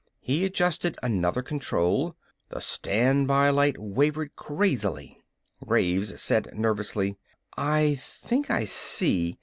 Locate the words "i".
7.55-7.93, 8.49-8.63